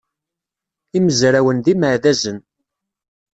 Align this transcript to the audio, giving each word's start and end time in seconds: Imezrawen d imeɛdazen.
Imezrawen 0.97 1.57
d 1.65 1.67
imeɛdazen. 1.73 2.39